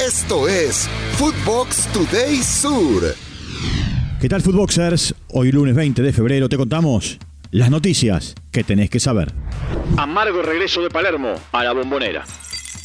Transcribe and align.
Esto 0.00 0.48
es 0.48 0.88
Footbox 1.18 1.86
Today 1.92 2.36
Sur. 2.36 3.14
¿Qué 4.18 4.30
tal, 4.30 4.40
Footboxers? 4.40 5.14
Hoy 5.28 5.52
lunes 5.52 5.74
20 5.74 6.00
de 6.00 6.12
febrero 6.14 6.48
te 6.48 6.56
contamos 6.56 7.18
las 7.50 7.70
noticias 7.70 8.34
que 8.50 8.64
tenés 8.64 8.88
que 8.88 8.98
saber. 8.98 9.30
Amargo 9.98 10.40
regreso 10.40 10.80
de 10.80 10.88
Palermo 10.88 11.34
a 11.52 11.64
la 11.64 11.74
bombonera. 11.74 12.24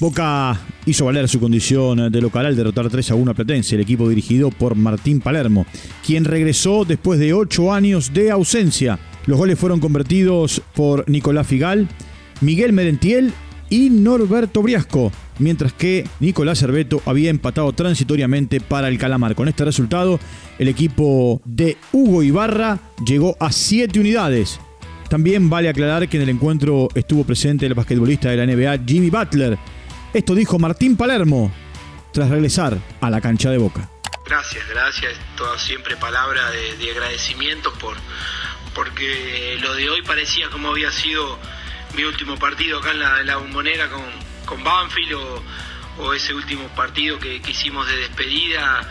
Boca 0.02 0.60
hizo 0.86 1.06
valer 1.06 1.30
su 1.30 1.40
condición 1.40 2.12
de 2.12 2.20
local 2.20 2.48
al 2.48 2.58
derrotar 2.58 2.90
3 2.90 3.12
a 3.12 3.16
1 3.16 3.32
a 3.32 3.34
Platense, 3.34 3.76
el 3.76 3.82
equipo 3.82 4.10
dirigido 4.10 4.52
por 4.52 4.76
Martín 4.76 5.22
Palermo, 5.22 5.66
quien 6.06 6.26
regresó 6.26 6.84
después 6.84 7.18
de 7.18 7.34
8 7.34 7.72
años 7.72 8.14
de 8.14 8.30
ausencia. 8.30 9.00
Los 9.26 9.38
goles 9.38 9.58
fueron 9.58 9.80
convertidos 9.80 10.62
por 10.74 11.10
Nicolás 11.10 11.48
Figal, 11.48 11.88
Miguel 12.42 12.74
Merentiel 12.74 13.32
y 13.70 13.90
Norberto 13.90 14.62
Briasco, 14.62 15.14
mientras 15.40 15.74
que 15.74 16.08
Nicolás 16.20 16.60
Cerveto 16.60 17.02
había 17.06 17.30
empatado 17.30 17.72
transitoriamente 17.74 18.62
para 18.62 18.88
el 18.88 18.98
Calamar. 18.98 19.36
Con 19.36 19.48
este 19.48 19.66
resultado, 19.66 20.20
el 20.60 20.68
equipo 20.68 21.42
de 21.46 21.78
Hugo 21.92 22.24
Ibarra 22.24 22.80
llegó 23.06 23.36
a 23.40 23.52
7 23.52 24.00
unidades. 24.00 24.60
También 25.10 25.50
vale 25.50 25.70
aclarar 25.70 26.10
que 26.10 26.18
en 26.18 26.24
el 26.24 26.30
encuentro 26.30 26.88
estuvo 26.96 27.24
presente 27.24 27.66
el 27.66 27.74
basquetbolista 27.74 28.30
de 28.30 28.38
la 28.38 28.46
NBA 28.46 28.86
Jimmy 28.86 29.10
Butler, 29.10 29.58
esto 30.16 30.34
dijo 30.34 30.58
Martín 30.58 30.96
Palermo 30.96 31.52
tras 32.14 32.30
regresar 32.30 32.78
a 33.02 33.10
la 33.10 33.20
cancha 33.20 33.50
de 33.50 33.58
Boca. 33.58 33.90
Gracias, 34.26 34.64
gracias. 34.70 35.14
Todas 35.36 35.62
siempre 35.62 35.98
palabras 35.98 36.54
de, 36.80 36.90
agradecimiento 36.90 37.74
por 37.74 37.98
porque 38.74 39.58
lo 39.62 39.74
de 39.76 39.90
hoy 39.90 40.02
parecía 40.04 40.50
como 40.50 40.70
había 40.70 40.90
sido 40.92 41.38
mi 41.98 42.04
último 42.04 42.38
partido 42.38 42.80
acá 42.80 42.92
en 42.92 43.00
la, 43.00 43.24
la 43.24 43.36
bombonera 43.36 43.90
con, 43.90 44.04
con 44.46 44.64
Banfield 44.64 45.14
o, 45.98 46.14
ese 46.14 46.34
último 46.34 46.68
partido 46.70 47.20
que, 47.20 47.42
hicimos 47.48 47.88
de 47.88 47.96
despedida 47.98 48.82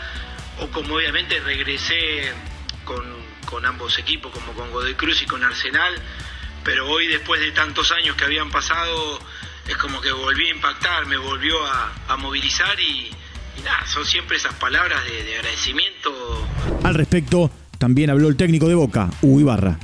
o 0.59 0.67
como 0.67 0.95
obviamente 0.95 1.39
regresé 1.39 2.33
con, 2.83 3.03
con 3.45 3.65
ambos 3.65 3.99
equipos 3.99 4.31
como 4.31 4.53
con 4.53 4.71
Godoy 4.71 4.95
Cruz 4.95 5.21
y 5.21 5.25
con 5.25 5.43
Arsenal 5.43 6.01
pero 6.63 6.89
hoy 6.89 7.07
después 7.07 7.39
de 7.39 7.51
tantos 7.51 7.91
años 7.91 8.15
que 8.15 8.25
habían 8.25 8.49
pasado 8.49 9.19
es 9.67 9.77
como 9.77 10.01
que 10.01 10.11
volví 10.11 10.47
a 10.47 10.51
impactar, 10.51 11.05
me 11.05 11.17
volvió 11.17 11.55
a, 11.65 12.17
movilizar 12.17 12.79
y, 12.79 13.11
nada, 13.63 13.85
son 13.87 14.05
siempre 14.05 14.37
esas 14.37 14.53
palabras 14.55 15.03
de, 15.05 15.37
agradecimiento. 15.37 16.47
Al 16.83 16.95
respecto, 16.95 17.51
también 17.77 18.09
habló 18.09 18.27
el 18.27 18.35
técnico 18.35 18.67
de 18.67 18.75
Boca, 18.75 19.09
Hugo 19.21 19.39
Ibarra. 19.39 19.79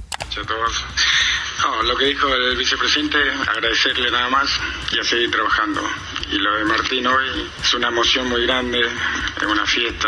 No, 1.59 1.83
lo 1.83 1.95
que 1.95 2.05
dijo 2.05 2.27
el 2.33 2.57
vicepresidente, 2.57 3.17
agradecerle 3.47 4.09
nada 4.09 4.29
más 4.29 4.49
y 4.91 4.99
a 4.99 5.03
seguir 5.03 5.29
trabajando. 5.29 5.81
Y 6.31 6.37
lo 6.37 6.55
de 6.55 6.63
Martín 6.65 7.05
hoy 7.05 7.49
es 7.61 7.73
una 7.73 7.89
emoción 7.89 8.29
muy 8.29 8.43
grande, 8.45 8.79
es 8.79 9.47
una 9.47 9.65
fiesta, 9.65 10.07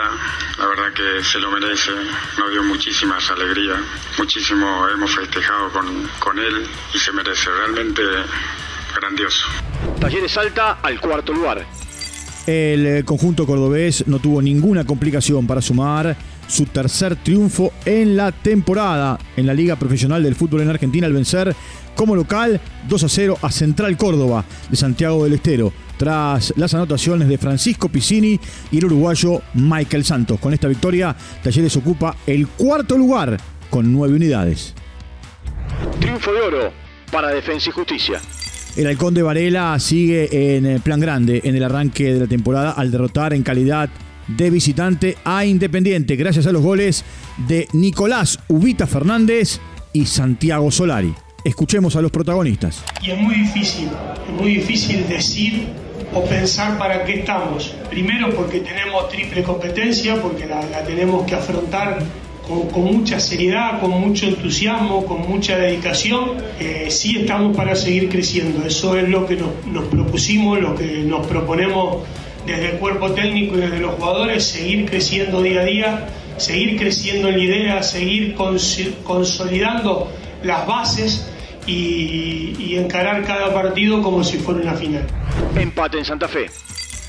la 0.58 0.68
verdad 0.68 0.94
que 0.94 1.24
se 1.24 1.40
lo 1.40 1.52
merece, 1.52 1.92
nos 2.38 2.52
dio 2.52 2.64
muchísimas 2.64 3.30
alegrías, 3.30 3.80
muchísimo 4.18 4.88
hemos 4.90 5.14
festejado 5.14 5.72
con, 5.72 6.10
con 6.20 6.40
él 6.40 6.66
y 6.94 6.98
se 6.98 7.12
merece, 7.12 7.50
realmente 7.52 8.02
grandioso. 8.96 9.46
Talleres 10.00 10.32
salta 10.32 10.80
al 10.82 11.00
cuarto 11.00 11.34
lugar. 11.34 11.66
El 12.46 12.86
eh, 12.86 13.04
conjunto 13.06 13.46
cordobés 13.46 14.06
no 14.08 14.20
tuvo 14.20 14.42
ninguna 14.42 14.86
complicación 14.86 15.48
para 15.48 15.62
sumar 15.62 16.16
su 16.48 16.66
tercer 16.66 17.16
triunfo 17.16 17.72
en 17.86 18.18
la 18.18 18.32
temporada 18.32 19.20
en 19.36 19.46
la 19.46 19.54
Liga 19.54 19.76
Profesional 19.76 20.24
del 20.24 20.36
Fútbol 20.36 20.62
en 20.62 20.70
Argentina 20.70 21.08
al 21.08 21.14
vencer 21.14 21.56
como 21.96 22.16
local 22.16 22.60
2 22.88 23.04
a 23.04 23.10
0 23.10 23.38
a 23.42 23.52
Central 23.52 23.98
Córdoba 23.98 24.44
de 24.70 24.76
Santiago 24.76 25.24
del 25.24 25.34
Estero, 25.34 25.72
tras 25.98 26.54
las 26.58 26.74
anotaciones 26.74 27.28
de 27.28 27.38
Francisco 27.38 27.90
Piscini 27.90 28.40
y 28.72 28.78
el 28.78 28.86
uruguayo 28.86 29.42
Michael 29.54 30.04
Santos. 30.04 30.40
Con 30.40 30.54
esta 30.54 30.68
victoria, 30.68 31.16
Talleres 31.44 31.76
ocupa 31.78 32.16
el 32.26 32.48
cuarto 32.48 32.98
lugar 32.98 33.38
con 33.70 33.92
nueve 33.92 34.16
unidades. 34.16 34.74
Triunfo 36.00 36.34
de 36.34 36.42
oro 36.42 36.74
para 37.12 37.30
Defensa 37.30 37.70
y 37.70 37.74
Justicia. 37.74 38.22
El 38.76 38.88
halcón 38.88 39.14
de 39.14 39.22
Varela 39.22 39.78
sigue 39.80 40.56
en 40.58 40.82
plan 40.82 41.00
grande 41.00 41.42
en 41.44 41.56
el 41.56 41.64
arranque 41.64 42.12
de 42.12 42.22
la 42.22 42.28
temporada 42.28 42.72
al 42.72 42.90
derrotar 42.90 43.34
en 43.34 43.44
calidad 43.44 43.90
de 44.28 44.50
visitante 44.50 45.18
a 45.24 45.46
Independiente 45.46 46.16
gracias 46.16 46.48
a 46.48 46.52
los 46.52 46.62
goles 46.62 47.04
de 47.48 47.68
Nicolás 47.74 48.40
Ubita 48.48 48.88
Fernández 48.88 49.60
y 49.94 50.06
Santiago 50.06 50.72
Solari. 50.72 51.14
Escuchemos 51.44 51.96
a 51.96 52.02
los 52.02 52.12
protagonistas. 52.12 52.84
Y 53.02 53.12
es 53.12 53.20
muy 53.20 53.36
difícil, 53.36 53.90
es 54.28 54.42
muy 54.42 54.56
difícil 54.56 55.08
decir 55.08 55.68
o 56.14 56.24
pensar 56.26 56.78
para 56.78 57.04
qué 57.04 57.20
estamos. 57.20 57.76
Primero 57.90 58.34
porque 58.36 58.60
tenemos 58.60 59.10
triple 59.10 59.44
competencia, 59.44 60.22
porque 60.22 60.46
la, 60.46 60.66
la 60.70 60.84
tenemos 60.84 61.26
que 61.26 61.36
afrontar 61.36 62.00
con, 62.48 62.84
mucha 62.84 63.20
seriedad, 63.20 63.80
con 63.80 63.92
mucho 63.92 64.26
entusiasmo, 64.26 65.06
con 65.06 65.22
mucha 65.22 65.58
dedicación, 65.58 66.34
eh, 66.60 66.88
sí 66.90 67.18
estamos 67.18 67.56
para 67.56 67.76
seguir 67.76 68.10
creciendo. 68.10 68.66
Eso 68.66 68.98
es 68.98 69.08
lo 69.08 69.26
que 69.26 69.38
nos, 69.38 69.86
propusimos, 69.86 70.60
lo 70.60 70.76
que 70.76 71.04
nos 71.04 71.26
proponemos 71.28 72.04
desde 72.46 72.72
el 72.72 72.78
cuerpo 72.78 73.12
técnico 73.12 73.58
y 73.58 73.62
desde 73.62 73.80
los 73.80 73.96
jugadores, 73.96 74.44
seguir 74.46 74.90
creciendo 74.90 75.42
día 75.42 75.62
a 75.62 75.66
día, 75.66 76.08
seguir 76.38 76.78
creciendo 76.78 77.30
en 77.30 77.38
la 77.38 77.44
idea, 77.44 77.84
seguir 77.84 78.36
consolidando 78.36 80.12
las 80.44 80.68
bases 80.68 81.30
y, 81.66 82.56
y 82.60 82.76
encarar 82.76 83.24
cada 83.26 83.54
partido 83.54 84.02
como 84.02 84.24
si 84.24 84.38
fuera 84.38 84.62
una 84.62 84.74
final. 84.74 85.06
Empate 85.56 86.00
en 86.00 86.06
Santa 86.06 86.28
Fe. 86.28 86.48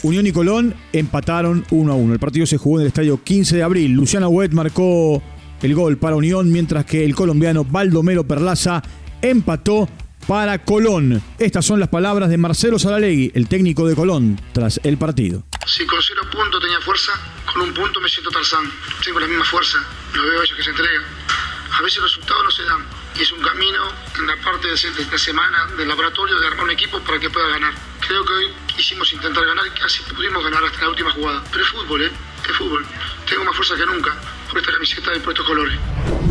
Unión 0.05 0.27
y 0.27 0.33
Colón 0.33 0.75
empataron 0.93 1.65
1 1.71 1.93
a 1.93 1.97
1. 1.97 2.13
El 2.13 2.21
partido 2.21 2.45
se 2.45 2.59
jugó 2.59 2.77
en 2.77 2.83
el 2.83 2.89
estadio 2.89 3.23
15 3.25 3.57
de 3.57 3.63
abril. 3.63 3.93
Luciano 3.93 4.29
Huet 4.29 4.53
marcó 4.53 5.23
el 5.63 5.75
gol 5.75 5.97
para 5.97 6.15
Unión, 6.15 6.53
mientras 6.53 6.85
que 6.85 7.05
el 7.05 7.15
colombiano 7.15 7.65
Baldomero 7.65 8.25
Perlaza 8.25 8.83
empató 9.23 9.89
para 10.27 10.59
Colón. 10.65 11.23
Estas 11.39 11.65
son 11.65 11.81
las 11.81 11.89
palabras 11.89 12.29
de 12.29 12.37
Marcelo 12.37 12.79
Saralegui, 12.79 13.33
el 13.35 13.49
técnico 13.49 13.87
de 13.87 13.95
Colón, 13.95 14.41
tras 14.53 14.81
el 14.83 14.99
partido. 14.99 15.45
Si 15.67 15.87
con 15.87 16.01
cero 16.03 16.23
puntos 16.31 16.61
tenía 16.61 16.81
fuerza, 16.81 17.13
con 17.53 17.63
un 17.63 17.75
punto 17.75 18.01
me 18.01 18.09
siento 18.09 18.31
Tarzán. 18.31 18.71
Tengo 19.05 19.21
la 19.21 19.27
misma 19.27 19.45
fuerza, 19.45 19.79
lo 20.15 20.23
veo 20.23 20.41
a 20.41 20.45
ellos 20.45 20.57
que 20.57 20.63
se 20.63 20.71
entregan. 20.71 21.05
A 21.73 21.83
veces 21.83 21.99
los 22.01 22.13
resultados 22.13 22.45
no 22.45 22.51
se 22.51 22.63
dan 22.65 22.85
y 23.17 23.23
es 23.23 23.33
un 23.33 23.41
camino 23.41 23.83
en 24.19 24.27
la 24.27 24.37
parte 24.37 24.69
de 24.69 24.75
esta 24.75 25.19
semana 25.19 25.67
del 25.77 25.89
laboratorio 25.89 26.39
de 26.39 26.47
armar 26.47 26.65
un 26.65 26.71
equipo 26.71 27.01
para 27.01 27.19
que 27.19 27.31
pueda 27.31 27.49
ganar. 27.49 27.73
Creo 28.07 28.25
que 28.25 28.33
hoy 28.33 28.47
quisimos 28.67 29.13
intentar 29.13 29.45
ganar 29.45 29.67
y 29.67 29.71
casi 29.71 30.03
pudimos 30.15 30.43
ganar 30.43 30.65
hasta 30.65 30.81
la 30.81 30.89
última 30.91 31.11
jugada. 31.11 31.43
Pero 31.51 31.65
es 31.65 31.71
fútbol, 31.71 32.03
¿eh? 32.03 32.11
Es 32.49 32.57
fútbol. 32.57 32.85
Tengo 33.29 33.45
más 33.45 33.57
fuerza 33.57 33.77
que 33.77 33.87
nunca 33.87 34.15
por 34.49 34.59
esta 34.59 34.73
camiseta 34.73 35.17
y 35.17 35.21
por 35.21 35.33
estos 35.33 35.47
colores. 35.47 35.79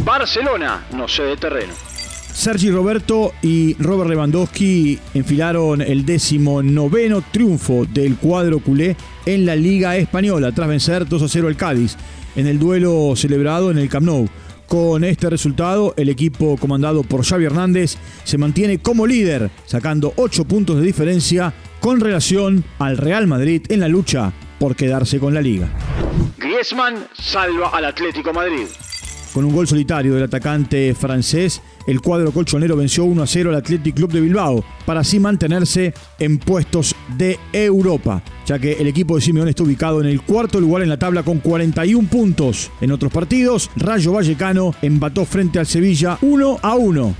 Barcelona 0.04 0.86
no 0.92 1.08
de 1.08 1.38
terreno. 1.38 1.93
Sergi 2.34 2.72
Roberto 2.72 3.32
y 3.42 3.76
Robert 3.76 4.10
Lewandowski 4.10 5.00
enfilaron 5.14 5.82
el 5.82 6.06
décimo 6.06 6.64
noveno 6.64 7.24
triunfo 7.32 7.86
del 7.86 8.18
cuadro 8.18 8.60
culé 8.60 8.98
en 9.26 9.46
la 9.46 9.56
Liga 9.56 9.96
Española 9.98 10.52
tras 10.52 10.68
vencer 10.68 11.08
2 11.08 11.22
a 11.22 11.28
0 11.28 11.48
al 11.48 11.56
Cádiz 11.56 11.96
en 12.36 12.48
el 12.48 12.60
duelo 12.60 13.14
celebrado 13.16 13.72
en 13.72 13.78
el 13.78 13.88
Camp 13.88 14.06
Nou. 14.06 14.28
Con 14.68 15.04
este 15.04 15.30
resultado, 15.30 15.94
el 15.98 16.10
equipo 16.10 16.58
comandado 16.58 17.04
por 17.04 17.24
Xavi 17.24 17.46
Hernández 17.46 17.96
se 18.24 18.40
mantiene 18.40 18.80
como 18.80 19.06
líder, 19.06 19.52
sacando 19.66 20.14
8 20.16 20.46
puntos 20.46 20.78
de 20.78 20.84
diferencia 20.84 21.54
con 21.80 22.00
relación 22.00 22.64
al 22.80 22.98
Real 22.98 23.28
Madrid 23.28 23.62
en 23.70 23.82
la 23.82 23.88
lucha 23.88 24.34
por 24.58 24.76
quedarse 24.76 25.20
con 25.20 25.34
la 25.34 25.42
liga. 25.42 25.70
Griezmann 26.38 26.96
salva 27.14 27.70
al 27.70 27.86
Atlético 27.86 28.34
Madrid. 28.34 28.66
Con 29.34 29.46
un 29.46 29.54
gol 29.54 29.68
solitario 29.68 30.14
del 30.14 30.26
atacante 30.26 30.94
francés, 30.94 31.60
el 31.88 32.02
cuadro 32.02 32.32
colchonero 32.32 32.78
venció 32.78 33.04
1 33.06 33.24
a 33.24 33.26
0 33.26 33.50
al 33.50 33.56
Athletic 33.56 33.96
Club 33.96 34.12
de 34.12 34.22
Bilbao 34.22 34.64
para 34.86 35.00
así 35.00 35.20
mantenerse 35.20 35.92
en 36.20 36.38
puestos 36.38 36.96
de 37.18 37.40
Europa, 37.52 38.22
ya 38.46 38.60
que 38.60 38.74
el 38.74 38.88
equipo 38.88 39.16
de 39.16 39.22
Simeone 39.22 39.50
está 39.50 39.64
ubicado 39.64 40.02
en 40.02 40.08
el 40.08 40.22
cuarto 40.22 40.62
lugar 40.62 40.84
en 40.84 40.90
la 40.90 41.00
tabla 41.00 41.24
con 41.24 41.40
41 41.40 42.08
puntos. 42.10 42.70
En 42.80 42.92
otros 42.92 43.12
partidos, 43.12 43.72
Rayo 43.76 44.12
Vallecano 44.12 44.76
empató 44.84 45.26
frente 45.26 45.58
al 45.58 45.66
Sevilla 45.66 46.20
1 46.22 46.60
a 46.62 46.76
1. 46.76 47.16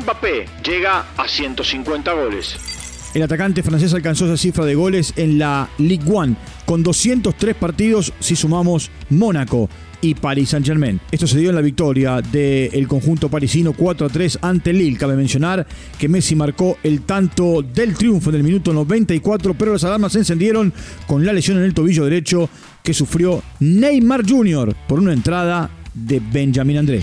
Mbappé 0.00 0.46
llega 0.64 1.06
a 1.16 1.28
150 1.28 2.12
goles. 2.14 2.77
El 3.14 3.22
atacante 3.22 3.62
francés 3.62 3.94
alcanzó 3.94 4.26
esa 4.26 4.36
cifra 4.36 4.64
de 4.64 4.74
goles 4.74 5.14
en 5.16 5.38
la 5.38 5.68
Ligue 5.78 6.04
1 6.10 6.36
con 6.66 6.82
203 6.82 7.54
partidos 7.54 8.12
si 8.20 8.36
sumamos 8.36 8.90
Mónaco 9.08 9.70
y 10.00 10.14
Paris 10.14 10.50
Saint-Germain. 10.50 11.00
Esto 11.10 11.26
se 11.26 11.38
dio 11.38 11.48
en 11.48 11.56
la 11.56 11.62
victoria 11.62 12.20
del 12.20 12.86
conjunto 12.86 13.28
parisino 13.28 13.72
4 13.72 14.06
a 14.06 14.10
3 14.10 14.38
ante 14.42 14.72
Lille. 14.72 14.98
Cabe 14.98 15.16
mencionar 15.16 15.66
que 15.98 16.08
Messi 16.08 16.36
marcó 16.36 16.78
el 16.82 17.02
tanto 17.02 17.62
del 17.62 17.94
triunfo 17.94 18.30
en 18.30 18.36
el 18.36 18.44
minuto 18.44 18.72
94, 18.72 19.54
pero 19.54 19.72
las 19.72 19.84
alarmas 19.84 20.12
se 20.12 20.18
encendieron 20.18 20.72
con 21.06 21.24
la 21.24 21.32
lesión 21.32 21.56
en 21.56 21.64
el 21.64 21.74
tobillo 21.74 22.04
derecho 22.04 22.48
que 22.82 22.94
sufrió 22.94 23.42
Neymar 23.60 24.28
Jr. 24.28 24.74
por 24.86 25.00
una 25.00 25.12
entrada 25.12 25.70
de 25.94 26.20
Benjamin 26.20 26.78
André. 26.78 27.02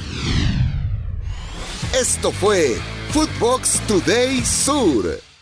Esto 1.99 2.31
fue 2.31 2.75
Footbox 3.11 3.81
Today 3.87 4.41
Sur. 4.43 5.34